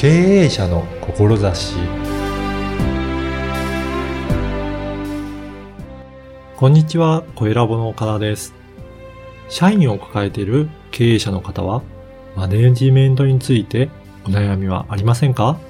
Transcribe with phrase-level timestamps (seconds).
[0.00, 1.74] 経営者の志
[6.56, 8.54] こんにちは、小ラボの岡田です。
[9.50, 11.82] 社員を抱えている経営者の方は、
[12.34, 13.90] マネジメントについて
[14.24, 15.60] お悩みはありませんか？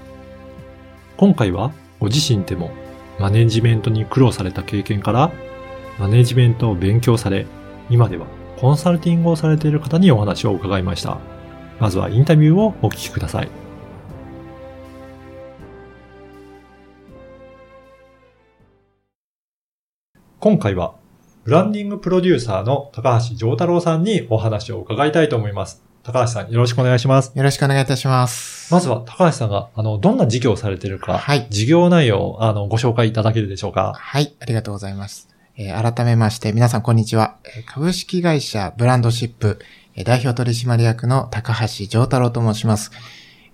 [1.17, 2.71] 今回はご自身でも
[3.19, 5.33] マネジメントに苦労された経験から、
[5.99, 7.47] マネジメントを勉強され、
[7.89, 8.29] 今では
[8.61, 11.19] コンサルティングをされている方にお話を伺いました。
[11.81, 13.49] まずはインタビューをお聞きください。
[20.41, 20.95] 今回は、
[21.45, 25.83] ブランディングプロデューサーの高橋丈太郎さんにお話を伺いたいと思います。
[26.03, 27.31] 高橋さん、よろしくお願いします。
[27.35, 28.73] よろしくお願いいたします。
[28.73, 33.93] まずは、高橋さんが、あの、どんな事業をされているか、はい事業内容を、あの、ご紹介いただけるでしょうか？
[33.95, 35.29] はい、ありがとうございます。
[35.59, 37.37] えー改めまして、皆さんこんにちは。
[37.45, 39.59] えー株式会社ブランドシップ、
[39.95, 42.93] えー代表取締役の高橋丈太郎と申します。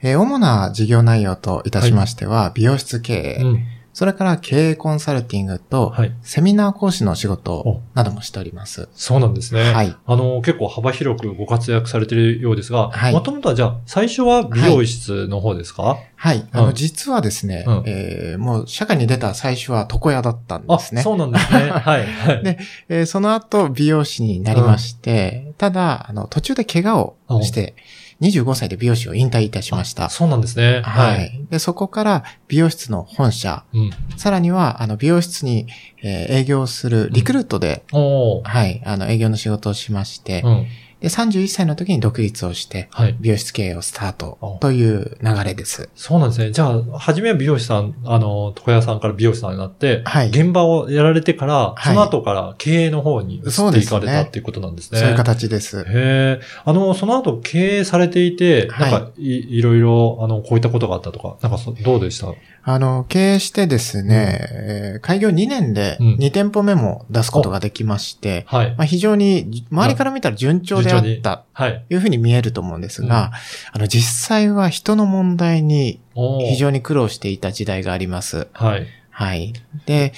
[0.02, 3.64] えー主な事業内容といたしましては、美容室経営、うん。
[3.96, 6.12] それから経営コンサルティングと、はい。
[6.20, 8.90] セミナー講師の仕事などもしております。
[8.92, 9.72] そうなんですね。
[9.72, 9.96] はい。
[10.04, 16.46] あの、結構幅広くご活躍されているようですが、はいもともとはじゃあ、最初は美容室の方ですか、はい。
[16.52, 21.00] あの、うん実はですね、うんえーもう社会に出た最初は床屋だったんあ、ですね。
[21.00, 21.70] そうなんですね。
[21.72, 22.06] はい。
[22.06, 22.58] はいで
[22.90, 27.74] えーその後美容師になりまして、ただ、あの、途中で怪我をして、
[28.20, 30.08] 25歳で美容師を引退いたしました。
[30.08, 30.82] そうなんですね。
[30.82, 31.46] はい。
[31.50, 33.90] で、そこから美容室の本社、うん。
[34.16, 35.66] さらには、あの、美容室に、
[36.02, 38.44] えー営業するリクルートで、おー。
[38.44, 40.66] はい、あの、営業の仕事をしまして、うん。
[41.06, 43.16] で、31歳の時に独立をして、はい。
[43.20, 45.88] 美容室経営をスタートおという流れです。
[45.94, 46.50] そうなんですね。
[46.50, 54.98] じゃあ、初めは美容師さん、あの、床屋さんから美容師さんになって、はい現場をやられてから、はいその後から経営の方に移っていかれたっていうことなんですね。
[54.98, 55.80] そういう形です。
[55.80, 56.40] へえ。
[56.64, 62.28] あの、その後経営されていて、はいなんかい、いろいろ、あの、こういったことがあったとか、なんかそ、どうでした？
[62.68, 68.74] あの、経営してですね、えー開業2年でうん2店舗目も出すことができまして、はい。
[68.76, 71.84] まあ、非常に周りから見たら順調であ順調ったはい。
[71.88, 73.32] というふうに見えると思うんですが、
[73.72, 76.00] あの実際は人の問題に
[76.48, 78.48] 非常に苦労していた時代があります。
[78.52, 78.86] はい。
[79.10, 79.52] はい。
[79.86, 80.12] で、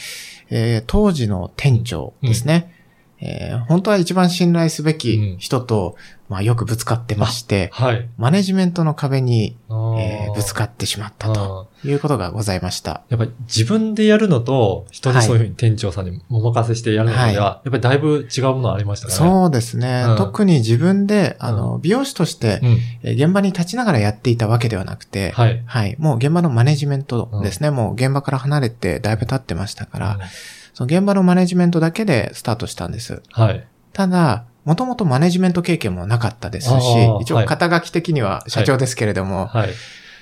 [0.51, 2.73] えー当時の店長ですね、
[3.21, 5.97] えー本当は一番信頼すべき人と、
[6.29, 8.09] まあ、よくぶつかってまして、はい。
[8.17, 13.03] マネジメントの壁に、えーぶつかってしまったということがございました。
[13.09, 19.19] やっぱり自分でやるのと、人にそういうふうに店長さんにお任せしてやるのでは、はいやっぱりだいぶ違うものありましたかね。
[19.19, 20.05] そうですね。
[20.09, 22.61] うん特に自分で、あの、美容師として、
[23.03, 25.63] 現場に立ちながらやっていたわけではなくて、はい。
[25.67, 25.97] はい。
[25.99, 27.71] もう現場のマネジメントですね。
[27.71, 30.21] もう現場から離れてだいぶ経ってましたから、うん
[30.79, 33.21] その現場のマネジメントだけでスタートしたんです。
[33.33, 33.67] はい。
[33.93, 36.73] ただ、もともとマネジメント経験もなかったですし
[37.21, 39.71] 一はい応肩書き的には社長ですけれども、はい。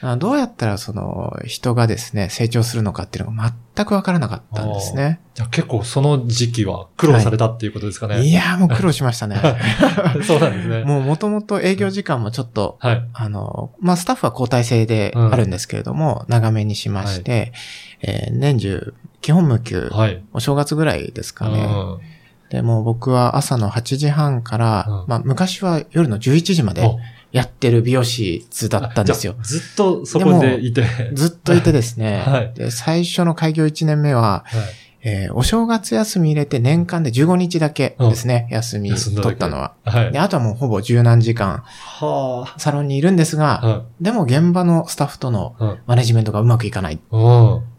[0.00, 5.21] あどうやったらその人がですね、成長するのかっていうのが全くわからなかったんですね。
[5.34, 8.22] じゃあ結構その時期は苦労されたっていうことですかね。
[8.22, 9.37] いやーもう苦労しましたね。
[10.27, 10.84] そうなんですね。
[10.89, 13.03] もうもともと営業時間もちょっとはい。
[13.12, 17.53] あの、まあ、スタッフは交代制であるんですけれども、長めにしまして、
[18.00, 20.22] えー年中、基本無休、はい。
[20.32, 21.65] お正月ぐらいですかね。
[21.65, 21.66] う
[22.03, 22.16] ん
[22.50, 26.99] で、もう僕は朝の8時半から、うんまあ、昔は夜の11時までお
[27.32, 29.34] やってる美容師だったんですよ。
[29.43, 30.84] ずっとそこでいて。
[31.12, 39.75] ずっといてですね、 はいで最初の開業1年目は、はいえーお正月休み入れて年間で15日だけですね、休み取ったのは。
[39.84, 40.12] はい。
[40.12, 41.62] で、あとはもうほぼ十何時間
[42.00, 43.69] はサロンにいるんですが、あ。
[43.69, 43.83] はい。
[44.05, 46.99] でも現場のスタッフとのうんマネジメントがうまくいかない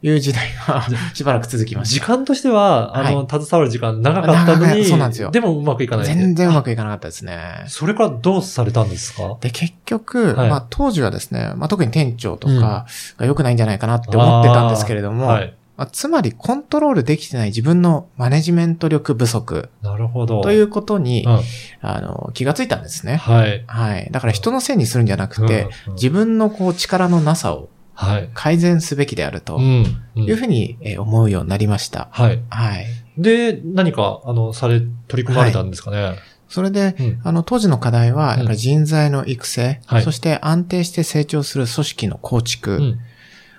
[0.01, 6.03] いう時代が しばらく続きまし時間としては、あの、携わる時間長かったの長に、いそうなんですよでもうまくいかた。
[6.03, 6.15] ない。
[6.15, 7.65] 全然うまくいかなかったですね。
[7.67, 9.35] それからどうされたんですか？
[9.41, 12.85] で、結局、はいまあ当時はですね、まあ特に店長とか
[13.17, 15.53] が良くないんじゃないかなって思ってたんですけれども、はい。
[15.77, 20.41] まあつまりコントロールできてない自分のマネジメント力不足なるほど。
[20.41, 21.39] ということに、うん。
[21.81, 23.17] あの、気がついたんですね。
[23.17, 23.63] はい。
[23.67, 24.09] はい。
[24.11, 28.29] だから人のせいにするんじゃなくて、うんうん自分のこう力のなさをはい。
[28.33, 29.85] 改善すべきであるとうん。
[30.15, 32.09] うんいうふうにえー思うようになりました。
[32.11, 32.41] はい。
[32.49, 32.85] はい。
[33.17, 36.15] で、何か、あの、され、取り組まれたんですかね？
[36.49, 42.99] それで、うんあの、当時の課題は、やっぱり人材の育成、はいそして安定して成長する組織の構築、うん。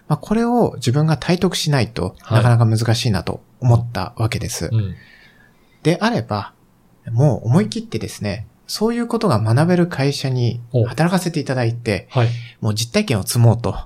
[0.08, 4.70] まあ、これを自分が体得しないとはいなかなか難しいなと思ったわけです。
[4.72, 4.94] うん。
[5.82, 6.52] であれば、
[7.10, 12.28] もう思い切ってですね、そういうことが学べる会社にお働かせていただいて、はい。
[12.60, 13.76] もう実体験を積もうと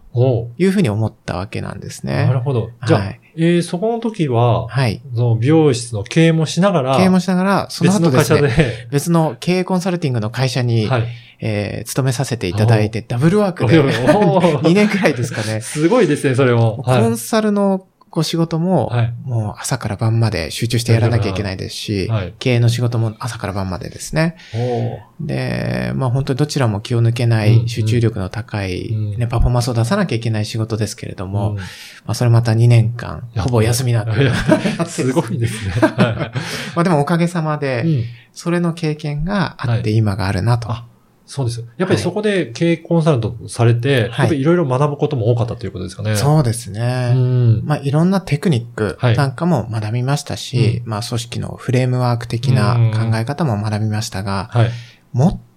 [0.59, 2.27] いうふうに思ったわけなんですね。
[2.27, 2.71] なるほど。
[2.87, 5.01] じゃあ、はいえーそこの時は、はい。
[5.15, 11.09] その美容室の経営もしながら、経営もしながら、その別の会社後ですね、で、別の経営コンサルティングの会社に、はい。
[11.45, 15.61] えー勤めさせていただいて、ダブルワークで、おー 2年くらいですかね。
[15.63, 16.83] すごいですね、それも。
[16.85, 22.35] コンサルのご仕事も、はいもう朝から晩まで集中してやらなきゃいけないですし、はい。
[22.39, 24.37] 経営の仕事も朝から晩までですね。
[25.19, 31.63] で、まあ本当にどちらも気を抜けなうんい、集中力の高い、うんね、パフォーマンスを出さなきゃいけない仕事ですけれども、うんま
[32.09, 34.23] あそれまた2年間、ほぼ休みなく。
[34.23, 34.35] いや
[34.85, 35.73] すごいですね。
[35.73, 36.33] は
[36.77, 38.05] まあでもおかげさまで、
[38.35, 40.92] それの経験があってはい今があるなと。
[41.25, 41.67] あそうですよ。
[41.77, 46.17] やっぱりそこで経営コンサルトされて、はいろいろ学ぶことも多かったということですかね。
[46.17, 47.15] そうですうね。
[47.15, 47.65] ん。
[47.65, 54.71] まあいろんなテクニックはいなんかも学びましたし、まあ組織のフレームワーク的な考え方も学びましたが、はい。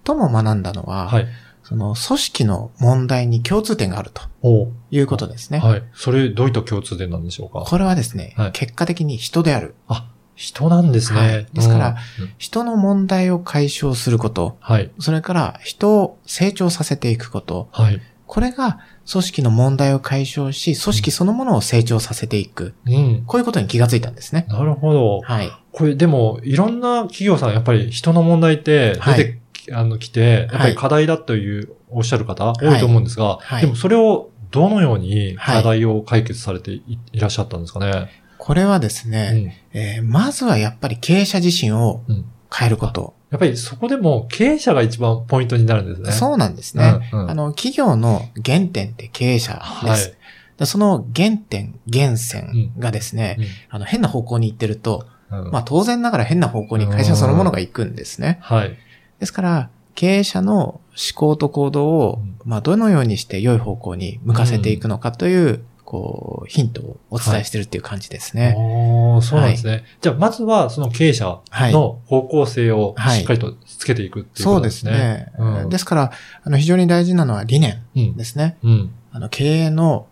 [0.04, 1.26] 最も学んだのは、はい。
[1.62, 5.58] その組織の問題に共通点があるとおいうことですね。
[5.58, 5.82] はい。
[5.94, 7.64] それ、どういった共通点なんでしょうか？
[7.68, 9.74] これはですね、はい結果的に人である。
[9.88, 11.20] あ、人なんですね。
[11.20, 11.96] はいですから
[12.38, 14.90] 人の問題を解消すること、はい。
[15.00, 18.00] それから人を成長させていくこと、はい。
[18.26, 18.80] これが
[19.10, 22.74] 組織の問題を解消し、組織そのものを成長させていく。
[22.86, 23.24] うん。
[23.26, 24.46] こういうことに気がついたんですね。
[24.48, 25.20] なるほど。
[25.20, 25.50] はい。
[25.72, 38.10] これ、でも、いろんな企業さん、やっぱり人の問題って出てき、あの、来て、やっぱり課題だという、おっしゃる方、多いと思うんですが、はいでもそれをどのようにはい課題を解決されてい,、いらっしゃったんですかね？
[38.38, 42.16] これはですね、えーまずはやっぱり経営者自身をうん。
[42.16, 42.24] うん。
[42.54, 43.14] 変えること。
[43.30, 46.12] やっぱりそこでも経営者が一番ポイントになるんですね。
[46.12, 47.00] そうなんですね。
[47.12, 49.54] うんうんあの、企業の原点って経営者
[49.84, 50.08] です。
[50.08, 50.16] はい
[50.56, 58.38] でその原点、源泉がですね、うんあの、変な方向に行ってると、うんまあ当然ながら変な方向に会社そのものが行くんですね。
[58.40, 58.74] はい。
[59.18, 60.80] ですから、経営者の思
[61.14, 68.54] 考と行動をうん、まあどのようにして良い方向に向かせていくのかという、こう、ヒントをお伝えしてるっていう感じですね。
[68.58, 69.84] おーそうなんですね。
[70.00, 74.92] じゃあ、まずは、その経営者の方向性をはいしっかりとつけていくっていうそうでことですね。
[75.36, 75.62] すね。
[75.62, 76.12] うんですから、
[76.42, 78.58] あの、非常に大事なのは理念うんですね。
[78.64, 78.90] うん。
[79.12, 80.08] あの、経営の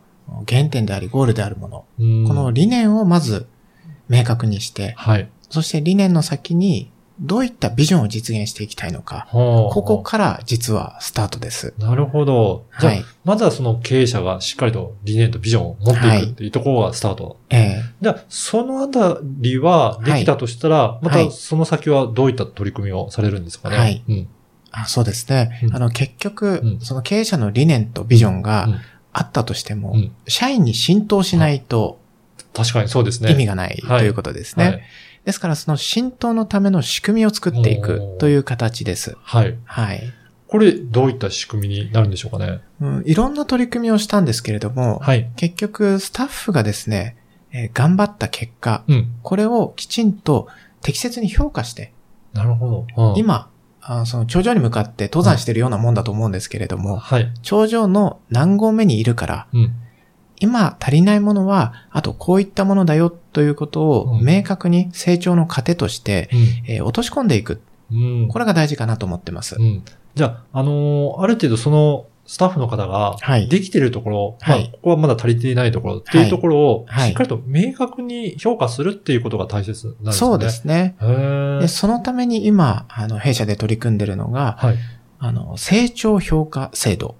[0.49, 1.85] 原点であり、ゴールであるもの。
[1.99, 2.29] うん。
[2.29, 3.49] この理念をまず
[4.09, 5.29] 明確にして、はい。
[5.51, 6.91] そして理念の先に
[7.21, 9.29] どういったビジョンを実現していきたいのか。
[9.31, 11.73] こここから実はスタートです。
[11.79, 12.67] なるほど。
[12.81, 13.05] じゃあ、はい。
[13.25, 17.39] まずはその経営者がしっかりと理念とビジョンを持っていくっていうところがスタート。
[17.51, 23.77] ええじゃあ、そのあたりはできたとしたら、まはいたその先はどういった取り組みをされるんですかね？
[23.77, 24.29] はいうん。
[24.73, 25.61] あそうですね。
[25.63, 28.81] うんあの、結局、うんその経営者の理念とビジョンがうん
[29.17, 32.01] あったとしても、うん社員に浸透しないと
[32.53, 33.31] 確かにそうですね。
[33.31, 34.65] 意味がないはいということですね。
[34.65, 34.83] はい。
[35.25, 39.17] ですから、その浸透のための仕組みを作っていくという形です。
[39.23, 39.57] はい。
[39.65, 40.03] はい。
[40.47, 42.61] これ、どういった仕組みになるんでしょうかね？
[42.81, 45.31] うん、いろんな取り組みをしたんですけれども、はい。
[45.37, 47.17] 結局、スタッフがですね、
[47.53, 49.13] えー頑張った結果、うん。
[49.23, 50.49] これをきちんと
[50.83, 51.93] 適切に評価して、
[52.33, 53.11] なるほど。
[53.13, 53.49] うん、今、
[53.81, 57.33] あその頂上に向かって登山してるようなもんだと思うんですけれども、はい。
[57.43, 59.73] 頂上の何合目にいるから、うん。
[60.41, 66.29] 今足りないものは、あとこういったものだよということをうん明確に成長の糧として、
[66.67, 67.61] えー落とし込んでいく。
[67.91, 68.23] うん。
[68.23, 68.29] うん。
[68.29, 69.57] これが大事かなと思ってます。
[69.59, 69.83] うん。
[70.15, 80.13] じゃあ、あのーある程度そのスタッフの方がはい、できているところ、はいまあ、ここはまだ足りていないところっていうところを、はいしっかりと明確に評価するっていうことが大切なんですね。
[80.13, 80.51] そうで。
[80.51, 80.97] すね。
[81.61, 84.77] でそのために今、あの、弊社で取り組んでるのが、はい。
[85.27, 87.17] あの、成長評価制度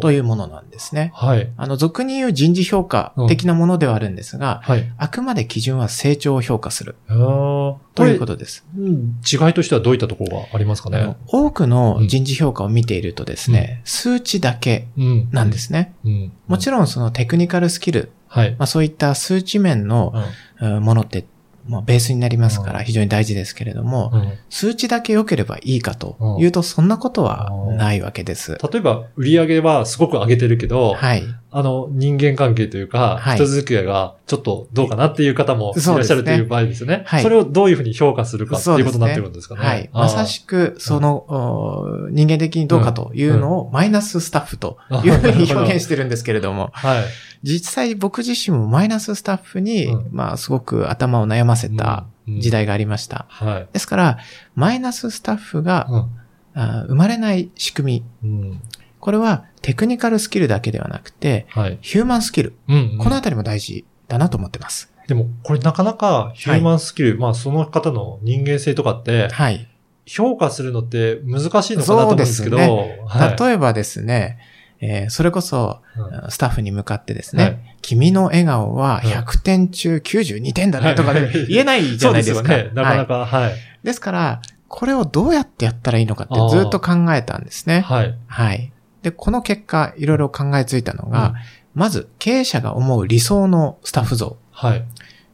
[0.00, 1.10] というものなんですね。
[1.12, 1.50] はい。
[1.56, 4.92] あの、俗に言う人事評価的なものではあるんですが、はい。
[4.96, 8.64] あくまで基準は成長を評価するというこことです。
[8.78, 11.16] れ、うん違いとしてはどういったところがありますかね？
[11.26, 15.28] 多くの人事評価を見ているとですね、数値だけうん。
[15.32, 15.58] なんで。
[15.58, 15.96] すね。
[16.04, 16.32] うん。
[16.46, 18.52] もちろんそのテクニカルスキル、はい。
[18.56, 20.12] まあそういった数値面の
[20.60, 21.26] うんうんものって、
[21.66, 28.58] まあ、ベースになりますかうんら非常に大事ですけれども、うん数値だけ良ければいいかというとそんなことはないわけです。
[28.72, 31.24] 例えば、売り上げはすごく上げてるけど、はい。
[31.54, 37.02] あの、人間関係というか、はい人付き合いがちょっとどうかなっていう方もいらっしゃるという場合ですよね。
[37.04, 39.60] はいそれをどういうふうに評価するかっていうことになってるんですかね。
[39.60, 39.90] はい。
[39.92, 47.04] まさしく、その、お人間的にどうかというのをマイナススタッフと いうふうに表現してるんですけれども、 はい。
[47.42, 53.26] 実際僕自身もマイナススタッフに、うんまあすごく頭を悩ませたうん時代がありました。
[53.28, 53.68] はい。
[53.72, 54.18] ですから、
[54.54, 56.06] マイナススタッフが、うん
[56.54, 58.30] あー生まれない仕組み。
[58.30, 58.60] うん。
[59.02, 61.78] これはテクニカルスキルだけではなくて、はい。
[61.82, 62.54] ヒューマンスキル。
[62.68, 64.92] うんうんこのあたりも大事だなと思ってます。
[65.08, 69.68] でも、これなかなかヒューマンスキル、まあその方の人間性とかって、はい。
[70.06, 72.64] 評価するのって難しいのかなと思うんですけど、そ
[73.02, 74.38] うはい例えばですね、
[74.80, 82.48] えーそれこそ、うんスタッフに向かってですね、はい君の笑顔はうん100点中92点だねとかで 言えないじゃないですか。
[82.48, 82.70] そうですよね。
[82.74, 83.50] なかなはか、はい。
[83.50, 87.80] いですから、これをどうやってやったらいいのかってずっと考えたんですね。
[87.80, 88.14] はい。
[88.26, 88.71] はい。
[89.02, 91.34] で、この結果、いろいろ考えついたのが、
[91.74, 94.36] まず、経営者が思う理想のスタッフ像。
[94.50, 94.84] はい。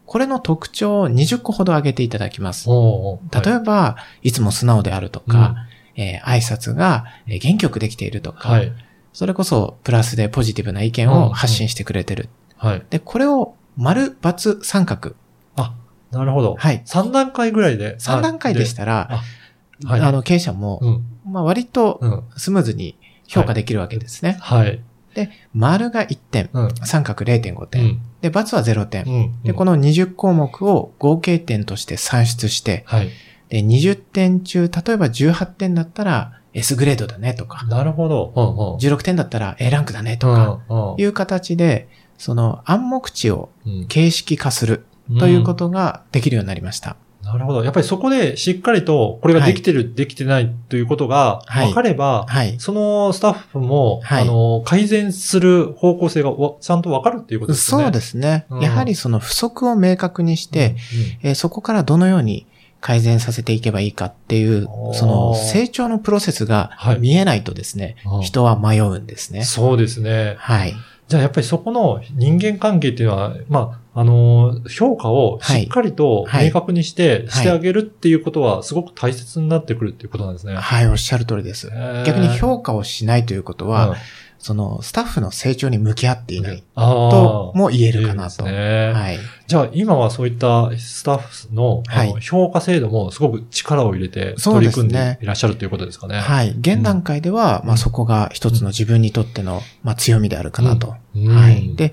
[0.06, 2.64] これの特徴を20個ほど挙げていただきます。
[2.68, 5.54] おー例えば、いつも素直であるとか、
[5.96, 8.72] えー挨拶がえー元気よくできているとか、はい。
[9.12, 12.30] それこそプラスでポジティブな意見を発信してくれてる。
[12.56, 12.82] はい。
[12.88, 15.14] で、これを丸、×、三角。
[15.56, 15.74] あ、
[16.10, 16.56] なるほど。
[16.56, 16.82] はい。
[16.86, 17.96] 3段階ぐらいで。
[17.98, 19.22] 3段階でしたら、あ
[19.86, 21.04] はいあの、経営者も、うん。
[21.32, 22.22] まあ、割とうん。
[22.36, 22.97] スムーズに
[23.28, 24.38] 評価できるわけですね。
[24.40, 24.82] はい。
[25.14, 26.74] で、丸が1点、うん。
[26.84, 28.00] 三角0.5う点、ん。
[28.20, 29.04] で、×は0点。
[29.04, 29.42] うん。
[29.42, 33.10] で、この20項目を合計点として算出して、はい。
[33.48, 38.32] で、20点中、例えば18点だったら S グレードだねとか、なるほど。
[38.34, 38.76] うんうん。
[38.76, 44.86] 16点だったら A ランクだねとか、いう形で、その暗黙知をうん形式化する
[45.18, 46.96] ということができるようになりました。
[47.32, 47.62] なるほど。
[47.62, 52.58] やっぱりそこでしっかりと、これができてる、できてないということがはい分かれば、はい。
[52.58, 57.82] そのスタッフも、はいあの、改善する方向性がわちゃんと分かるっていうことですね。。
[57.82, 58.46] そうですすね。
[58.48, 60.76] うんやはりその不足を明確にして、
[61.22, 62.46] うんえーそこからどのように
[62.80, 69.44] 改善させていけばいいかっていうその成長のプロセスがはい見えないとですね、うん人は迷うんですね。
[69.44, 70.36] そうですね。
[70.38, 70.74] はい。
[71.08, 76.46] じゃあやっぱりそこの人間関係っていうのは、まあ、あの、評価をしっかりとはい。
[76.46, 80.54] 明確にして、いしてあげるっていうことはすごく大切になってくるっていうことなんですね。
[80.54, 81.68] はい、おっしゃる通りです。
[82.06, 83.94] 逆に評価をしないということは、うん
[84.38, 88.46] そのスタッフの成長に向き合っていないあとーも言えるかなと。
[88.46, 89.18] いいねはい。
[89.46, 91.82] じゃあ今はそういったスタッフの,、
[92.20, 96.20] 評価制度もすごく力を入れてそう取り組んでいらっしゃるということですかね。
[96.20, 96.50] はい。
[96.50, 100.94] 現段階では、まあそこが一つの自分にとっての、まあ強みであるかなと。
[101.16, 101.74] うんはい。
[101.74, 101.92] で、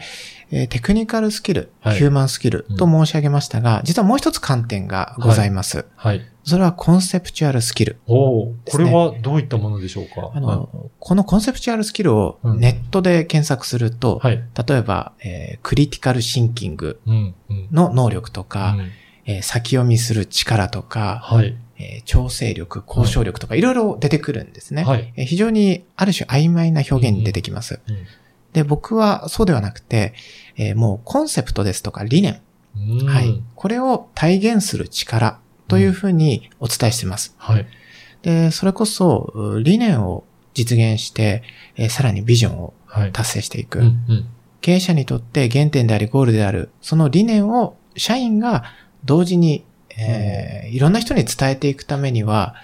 [0.52, 5.86] えーテクニカルスキル、はいヒューマンスキルと申し上げましたが、実はもう一つ観点がございます。
[5.96, 6.22] はい。
[6.46, 7.98] それはコンセプチュアルスキル。
[8.06, 10.32] おお、これはどういったものでしょうか？
[10.34, 14.44] あの、このコンセプチュアルスキルをうんネットで検索すると、はい。
[14.68, 17.36] 例えば、えークリティカルシンキングうん。
[17.50, 17.68] うん。
[17.72, 18.92] の能力とか、うん
[19.26, 21.58] えー先読みする力とか、はい。
[21.80, 24.84] えー調整力、交渉力とかいろいろ出てくるんですね。
[24.84, 25.14] はい。
[25.16, 27.80] えー非常にある種曖昧な表現に出てきます。
[27.88, 27.98] うん
[28.54, 30.14] で、僕はそうではなくて、
[30.56, 32.40] えーもうコンセプトですとか理念、
[32.78, 33.42] うんはい。
[33.56, 37.36] これを体現する力というふうにお伝えしています。
[37.38, 37.66] はい。
[38.22, 41.44] で、それこそう理念を実現して、
[41.76, 43.12] えーさらにビジョンをはい。
[43.12, 43.80] 達成していく。
[43.80, 43.86] うん。
[43.86, 44.26] うん。
[44.62, 48.64] 経営者にとって原点でありゴールである、その理念を社員が
[49.04, 49.66] 同時に、
[49.98, 52.56] えーいろんな人に伝えていくためには、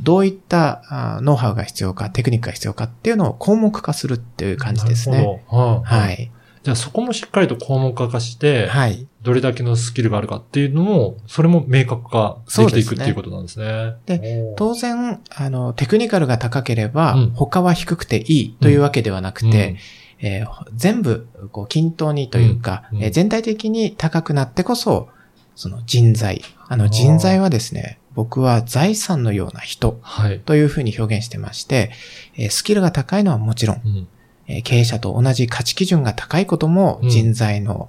[0.00, 0.82] どういった
[1.16, 5.18] あノウハウが必要か、テクニックが必要かっていうのを項目化するっていう感じですね。
[5.18, 5.62] なるほど。
[5.62, 5.82] は。
[5.82, 6.30] はいい。
[6.62, 9.06] じゃあそこもしっかりと項目化して、はい。
[9.26, 13.96] どれだけのスキルがあるかっていうのも、それも明確化できていくっていうことなんですね。
[14.06, 17.30] で当然、あの、テクニカルが高ければ、うん。
[17.30, 19.78] 他は低くていいというわけではなくて、
[20.20, 22.98] えー全部、こう、均等にというか、うん。
[22.98, 23.04] うん。
[23.04, 25.08] えー全体的に高くなってこそ、
[25.56, 26.42] その人材。
[26.68, 30.38] あの、人材はですね、僕は財産のような人はい。
[30.38, 31.90] というふうに表現してまして、
[32.36, 34.08] えースキルが高いのはもちろん、うん。
[34.46, 37.08] えー経営者と同じ価値基準が高いこともうん。
[37.10, 37.88] 人材の、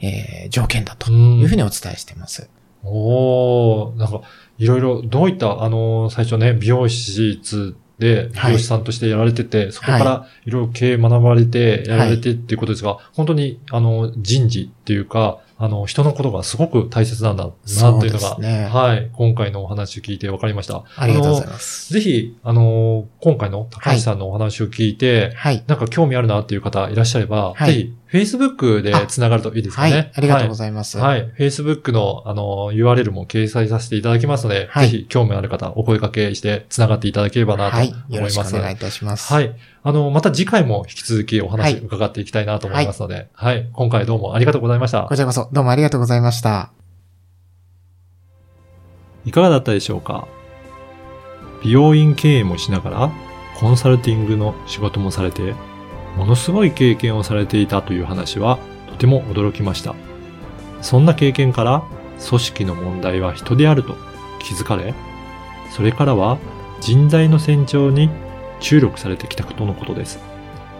[0.00, 2.48] えー条件だとうんいうふうにお伝えしています。
[2.84, 4.22] おー、なんか、
[4.58, 20.84] いろいろ、どういった、あのー、最初ね、美容室で、美容師さんとしてやられてて、そこからいろいろ経営学ばれて、やられてっていうことですが、本当に、あの、人事っていうか、あの、人のことがすごく大切なんだな、っていうのが、すねはい、今回のお話を聞いて分かりました。
[20.96, 21.94] ありがとうございあます。
[21.94, 25.64] のぜひ、あの、今回の高橋さんのお話を聞いて、はい。
[25.66, 29.90] なんか興味あるなっていう方いらっしゃれば、はいぜひ、Facebook で繋がるといいですかね。
[29.92, 30.12] はい。
[30.14, 30.98] ありがとうごいざいます。
[30.98, 31.22] はい。
[31.22, 31.32] はい。
[31.38, 37.88] Facebook の、あの、URL も掲載させていただきますので、はいぜひ興味ある方、お声掛けして繋がっていただければなとはい。
[37.88, 38.56] 思いよろしくます。
[38.56, 39.32] お願いいたします。
[39.32, 39.56] はい。
[39.82, 43.68] あの、また次回も引き続きお話はい伺っていきたいなと思いますので、はい。
[43.72, 45.14] 今回どうもありがとうございましたこ。
[45.16, 46.70] ちらこそどうもありがとうございました。
[49.24, 50.28] いかがだったでしょうか？
[51.64, 53.12] 美容院経営もしながら、
[53.58, 55.54] コンサルティングの仕事もされて、
[56.16, 58.58] ものすごい経験をされていたという話は、
[58.88, 59.94] とても驚きました。
[60.80, 61.82] そんな経験から、
[62.28, 63.96] 組織の問題は人であると
[64.38, 64.94] 気づかれ、
[65.70, 66.38] それからは
[66.80, 68.08] 人材の成長に
[68.60, 70.18] 注力されてきたとのことです。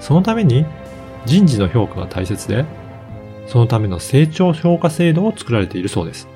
[0.00, 0.64] そのために
[1.26, 2.64] 人事の評価が大切で、
[3.47, 6.28] そのための成長評価制度を作られているそうです。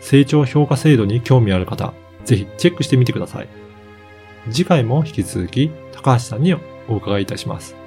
[0.00, 1.92] 成長評価制度に興味ある方、
[2.24, 3.48] ぜひチェックしてみてください。
[4.50, 7.85] 次回も引き続き高橋さんにお伺いいたします。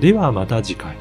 [0.00, 0.96] ではまた次回。